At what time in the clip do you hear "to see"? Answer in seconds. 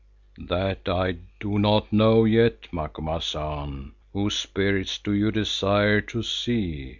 6.01-6.89